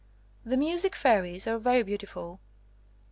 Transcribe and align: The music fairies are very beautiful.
The 0.43 0.57
music 0.57 0.95
fairies 0.95 1.45
are 1.45 1.59
very 1.59 1.83
beautiful. 1.83 2.39